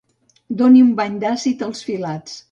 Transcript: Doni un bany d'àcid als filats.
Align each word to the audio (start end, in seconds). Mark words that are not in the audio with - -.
Doni 0.61 0.79
un 0.85 0.87
bany 0.99 1.19
d'àcid 1.23 1.61
als 1.67 1.83
filats. 1.91 2.35